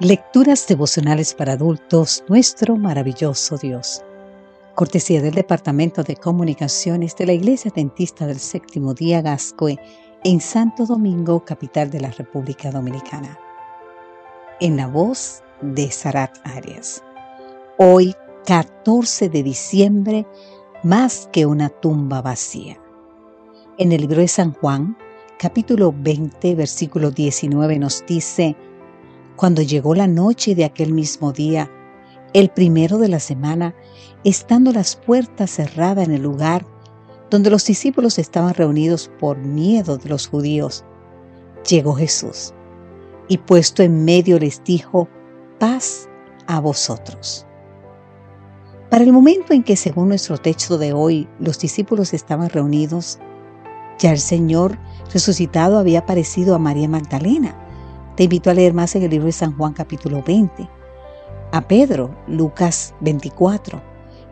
Lecturas 0.00 0.66
devocionales 0.66 1.32
para 1.32 1.54
adultos, 1.54 2.22
nuestro 2.28 2.76
maravilloso 2.76 3.56
Dios. 3.56 4.04
Cortesía 4.74 5.22
del 5.22 5.32
Departamento 5.32 6.02
de 6.02 6.16
Comunicaciones 6.16 7.16
de 7.16 7.24
la 7.24 7.32
Iglesia 7.32 7.72
Dentista 7.74 8.26
del 8.26 8.38
Séptimo 8.38 8.92
Día 8.92 9.22
Gascoe 9.22 9.78
en 10.22 10.42
Santo 10.42 10.84
Domingo, 10.84 11.42
capital 11.46 11.90
de 11.90 12.00
la 12.00 12.10
República 12.10 12.70
Dominicana. 12.70 13.38
En 14.60 14.76
la 14.76 14.86
voz 14.86 15.42
de 15.62 15.90
Sarat 15.90 16.36
Arias. 16.44 17.02
Hoy, 17.78 18.14
14 18.44 19.30
de 19.30 19.42
diciembre, 19.42 20.26
más 20.82 21.26
que 21.32 21.46
una 21.46 21.70
tumba 21.70 22.20
vacía. 22.20 22.78
En 23.78 23.92
el 23.92 24.02
libro 24.02 24.20
de 24.20 24.28
San 24.28 24.52
Juan, 24.52 24.94
capítulo 25.38 25.94
20, 25.96 26.54
versículo 26.54 27.10
19 27.10 27.78
nos 27.78 28.04
dice, 28.06 28.56
cuando 29.36 29.62
llegó 29.62 29.94
la 29.94 30.06
noche 30.06 30.54
de 30.54 30.64
aquel 30.64 30.92
mismo 30.92 31.32
día, 31.32 31.70
el 32.32 32.48
primero 32.48 32.98
de 32.98 33.08
la 33.08 33.20
semana, 33.20 33.74
estando 34.24 34.72
las 34.72 34.96
puertas 34.96 35.50
cerradas 35.50 36.06
en 36.06 36.14
el 36.14 36.22
lugar 36.22 36.66
donde 37.30 37.50
los 37.50 37.64
discípulos 37.64 38.18
estaban 38.18 38.54
reunidos 38.54 39.10
por 39.20 39.38
miedo 39.38 39.98
de 39.98 40.08
los 40.08 40.26
judíos, 40.26 40.84
llegó 41.68 41.94
Jesús 41.94 42.54
y 43.28 43.38
puesto 43.38 43.82
en 43.82 44.04
medio 44.04 44.38
les 44.38 44.62
dijo, 44.64 45.08
paz 45.58 46.08
a 46.46 46.60
vosotros. 46.60 47.46
Para 48.90 49.02
el 49.02 49.12
momento 49.12 49.52
en 49.52 49.64
que, 49.64 49.74
según 49.74 50.08
nuestro 50.08 50.38
texto 50.38 50.78
de 50.78 50.92
hoy, 50.92 51.28
los 51.40 51.58
discípulos 51.58 52.14
estaban 52.14 52.48
reunidos, 52.48 53.18
ya 53.98 54.12
el 54.12 54.20
Señor 54.20 54.78
resucitado 55.12 55.78
había 55.78 56.00
aparecido 56.00 56.54
a 56.54 56.58
María 56.58 56.88
Magdalena 56.88 57.65
te 58.16 58.24
invito 58.24 58.50
a 58.50 58.54
leer 58.54 58.72
más 58.72 58.96
en 58.96 59.02
el 59.02 59.10
libro 59.10 59.26
de 59.26 59.32
San 59.32 59.54
Juan 59.56 59.74
capítulo 59.74 60.22
20, 60.26 60.68
a 61.52 61.60
Pedro, 61.60 62.16
Lucas 62.26 62.94
24, 63.00 63.80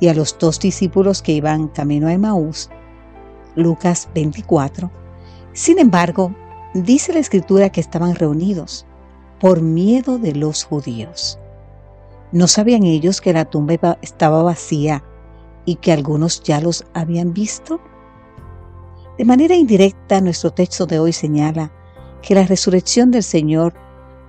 y 0.00 0.08
a 0.08 0.14
los 0.14 0.36
dos 0.36 0.58
discípulos 0.58 1.22
que 1.22 1.32
iban 1.32 1.68
camino 1.68 2.08
a 2.08 2.12
Emaús, 2.12 2.70
Lucas 3.54 4.08
24. 4.14 4.90
Sin 5.52 5.78
embargo, 5.78 6.34
dice 6.74 7.12
la 7.12 7.20
escritura 7.20 7.70
que 7.70 7.80
estaban 7.80 8.16
reunidos 8.16 8.84
por 9.38 9.62
miedo 9.62 10.18
de 10.18 10.34
los 10.34 10.64
judíos. 10.64 11.38
¿No 12.32 12.48
sabían 12.48 12.82
ellos 12.82 13.20
que 13.20 13.32
la 13.32 13.44
tumba 13.44 13.98
estaba 14.02 14.42
vacía 14.42 15.04
y 15.64 15.76
que 15.76 15.92
algunos 15.92 16.42
ya 16.42 16.60
los 16.60 16.84
habían 16.94 17.32
visto? 17.32 17.80
De 19.16 19.24
manera 19.24 19.54
indirecta, 19.54 20.20
nuestro 20.20 20.50
texto 20.52 20.84
de 20.86 20.98
hoy 20.98 21.12
señala 21.12 21.72
que 22.22 22.34
la 22.34 22.44
resurrección 22.44 23.10
del 23.10 23.22
Señor 23.22 23.74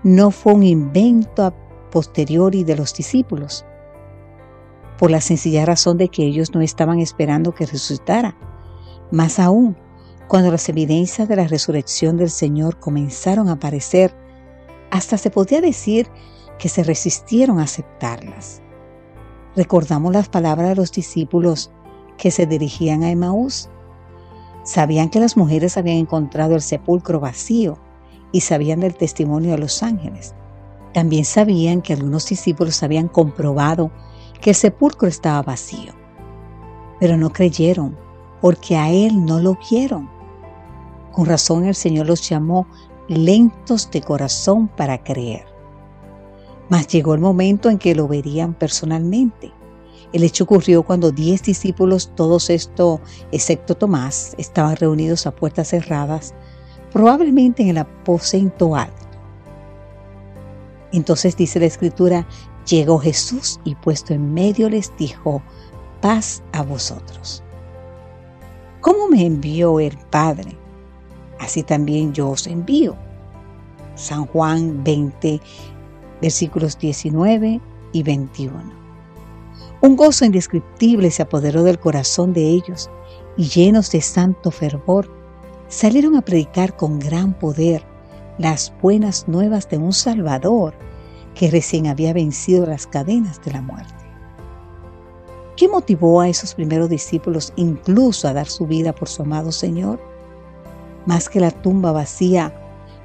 no 0.04 0.32
fue 0.32 0.54
un 0.54 0.64
invento 0.64 1.44
a 1.44 1.54
posteriori 1.92 2.64
de 2.64 2.76
los 2.76 2.94
discípulos, 2.94 3.66
por 4.98 5.12
la 5.12 5.22
sencilla 5.22 5.66
razón 5.66 5.98
de 5.98 6.09
que 6.09 6.23
ellos 6.23 6.54
no 6.54 6.62
estaban 6.62 7.00
esperando 7.00 7.54
que 7.54 7.66
resucitara. 7.66 8.36
Más 9.12 9.40
aún, 9.40 9.78
cuando 10.28 10.52
las 10.52 10.70
evidencias 10.70 11.28
de 11.28 11.36
la 11.36 11.48
resurrección 11.48 12.18
del 12.18 12.30
Señor 12.30 12.80
comenzaron 12.80 13.50
a 13.50 13.54
aparecer, 13.54 14.14
hasta 14.92 15.18
se 15.18 15.31
podía 15.31 15.62
decir 15.62 16.08
que 16.58 16.70
se 16.70 16.84
resistieron 16.84 17.59
a 17.59 17.64
aceptarlas. 17.64 18.62
Recordamos 19.56 20.14
las 20.14 20.30
palabras 20.30 20.70
de 20.70 20.76
los 20.76 20.92
discípulos 20.92 21.72
que 22.18 22.30
se 22.30 22.46
dirigían 22.46 23.03
a 23.03 23.09
Emaús. 23.09 23.70
Sabían 24.70 25.09
que 25.09 25.20
las 25.20 25.36
mujeres 25.36 25.78
habían 25.78 25.98
encontrado 25.98 26.53
el 26.53 26.62
sepulcro 26.62 27.20
vacío 27.20 27.80
y 28.31 28.42
sabían 28.42 28.81
del 28.81 28.94
testimonio 28.94 29.50
de 29.50 29.58
los 29.58 29.81
ángeles. 29.81 30.36
También 30.94 31.25
sabían 31.25 31.81
que 31.81 31.94
algunos 31.94 32.28
discípulos 32.28 32.84
habían 32.84 33.08
comprobado 33.08 33.90
que 34.40 34.52
el 34.52 34.56
sepulcro 34.56 35.07
estaba 35.07 35.41
vacío, 35.41 35.94
pero 37.00 37.18
no 37.18 37.34
creyeron 37.34 37.97
porque 38.41 38.78
a 38.78 38.91
él 38.91 39.25
no 39.25 39.40
lo 39.40 39.57
vieron. 39.72 40.07
Con 41.13 41.25
razón 41.25 41.66
el 41.66 41.74
Señor 41.74 42.06
los 42.06 42.30
llamó 42.30 42.68
lentos 43.07 43.90
de 43.90 44.01
corazón 44.01 44.68
para 44.68 45.03
creer. 45.03 45.46
Mas 46.69 46.86
llegó 46.86 47.16
el 47.16 47.22
momento 47.22 47.72
en 47.72 47.80
que 47.80 47.96
lo 47.96 48.07
verían 48.07 48.53
personalmente. 48.53 49.51
El 50.12 50.24
hecho 50.24 50.46
ocurrió 50.46 50.84
cuando 50.84 51.12
diez 51.12 51.44
discípulos, 51.44 52.12
todos 52.16 52.50
estos, 52.50 53.00
excepto 53.31 53.75
Tomás, 53.75 54.34
estaban 54.38 54.75
reunidos 54.75 55.28
a 55.28 55.31
puertas 55.36 55.70
cerradas 55.70 56.34
probablemente 56.92 57.62
en 57.64 57.70
el 57.70 57.78
aposento 57.78 58.75
alto. 58.75 58.96
Entonces 60.92 61.38
dice 61.38 61.59
la 61.59 61.68
escritura, 61.68 62.28
llegó 62.66 62.98
Jesús 62.98 63.59
y 63.64 63.75
puesto 63.75 64.14
en 64.14 64.34
medio 64.34 64.69
les 64.69 64.92
dijo, 64.98 65.44
paz 66.02 66.42
a 66.52 66.64
vosotros. 66.64 67.44
¿Cómo 68.81 69.08
me 69.08 69.25
envió 69.25 69.80
el 69.80 69.98
Padre? 70.09 70.58
Así 71.40 71.64
también 71.64 72.14
yo 72.14 72.30
os 72.30 72.48
envío. 72.48 72.96
San 73.96 74.25
Juan 74.25 74.84
20, 74.84 75.40
versículos 76.22 76.78
19 76.80 77.62
y 77.92 78.03
21. 78.03 78.78
Un 79.81 79.95
gozo 79.95 80.25
indescriptible 80.25 81.09
se 81.09 81.22
apoderó 81.22 81.63
del 81.63 81.79
corazón 81.79 82.34
de 82.34 82.50
ellos 82.50 82.90
y 83.38 83.47
llenos 83.47 83.91
de 83.91 84.01
santo 84.01 84.51
fervor 84.51 85.09
salieron 85.69 86.17
a 86.17 86.22
predicar 86.22 86.75
con 86.75 87.00
gran 87.00 87.34
poder 87.34 87.84
las 88.38 88.73
buenas 88.81 89.29
nuevas 89.29 89.69
de 89.69 89.78
un 89.78 89.94
Salvador 89.94 90.73
que 91.34 91.50
recién 91.50 91.88
había 91.88 92.12
vencido 92.12 92.66
las 92.66 92.88
cadenas 92.88 93.41
de 93.45 93.51
la 93.51 93.62
muerte. 93.62 93.94
¿Qué 95.56 95.69
motivó 95.69 96.19
a 96.19 96.28
esos 96.28 96.56
primeros 96.56 96.89
discípulos 96.89 97.53
incluso 97.56 98.28
a 98.28 98.34
dar 98.34 98.47
su 98.47 98.68
vida 98.68 98.94
por 98.94 99.07
su 99.07 99.22
amado 99.22 99.53
Señor? 99.53 100.01
Más 101.06 101.29
que 101.29 101.39
la 101.39 101.51
tumba 101.51 101.94
vacía, 101.94 102.53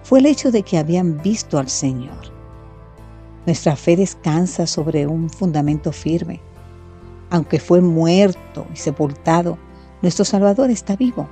fue 0.03 0.19
el 0.19 0.27
hecho 0.27 0.51
de 0.51 0.63
que 0.63 0.79
habían 0.79 1.23
visto 1.23 1.59
al 1.59 1.69
Señor. 1.69 2.33
Nuestra 3.47 3.77
fe 3.77 3.97
descansa 3.97 4.67
sobre 4.67 5.07
un 5.07 5.31
fundamento 5.31 5.93
firme. 5.93 6.41
Aunque 7.35 7.59
fue 7.59 7.81
muerto 7.81 8.65
y 8.73 8.77
sepultado, 8.77 9.59
nuestro 10.03 10.25
Salvador 10.25 10.71
está 10.71 10.95
vivo 10.95 11.29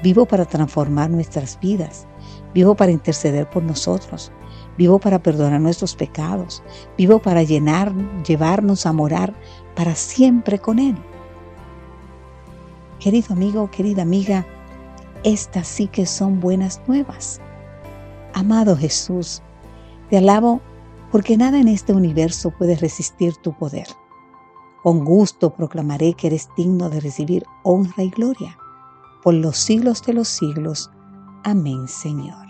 Vivo 0.00 0.26
para 0.26 0.44
transformar 0.44 1.10
nuestras 1.10 1.58
vidas. 1.58 2.06
Vivo 2.54 2.76
para 2.76 2.92
interceder 2.92 3.50
por 3.50 3.64
nosotros. 3.64 4.30
Vivo 4.78 5.00
para 5.00 5.18
perdonar 5.18 5.60
nuestros 5.60 5.96
pecados. 5.96 6.62
Vivo 6.96 7.18
para 7.18 7.42
llenar, 7.42 7.92
llevarnos 8.22 8.86
a 8.86 8.92
morar 8.92 9.34
para 9.74 9.96
siempre 9.96 10.60
con 10.60 10.78
Él. 10.78 10.94
Querido 13.00 13.32
amigo, 13.32 13.68
querida 13.72 14.02
amiga, 14.02 14.46
estas 15.24 15.66
sí 15.66 15.88
que 15.88 16.06
son 16.06 16.38
buenas 16.38 16.80
nuevas. 16.86 17.40
Amado 18.34 18.76
Jesús, 18.76 19.42
te 20.10 20.18
alabo 20.18 20.60
porque 21.10 21.36
nada 21.36 21.58
en 21.58 21.66
este 21.66 21.92
universo 21.92 22.52
puede 22.52 22.76
resistir 22.76 23.34
tu 23.38 23.52
poder. 23.52 23.88
Con 24.84 25.02
gusto 25.02 25.48
proclamaré 25.48 26.12
que 26.12 26.26
eres 26.26 26.50
digno 26.58 26.90
de 26.90 27.00
recibir 27.00 27.42
honra 27.62 28.02
y 28.02 28.10
gloria 28.10 28.58
por 29.22 29.32
los 29.32 29.56
siglos 29.56 30.02
de 30.02 30.12
los 30.12 30.28
siglos. 30.28 30.90
Amén, 31.42 31.88
Señor. 31.88 32.43